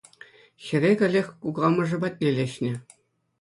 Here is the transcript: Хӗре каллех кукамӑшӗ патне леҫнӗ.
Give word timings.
Хӗре 0.65 0.89
каллех 1.01 1.27
кукамӑшӗ 1.43 1.97
патне 2.05 2.29
леҫнӗ. 2.39 2.73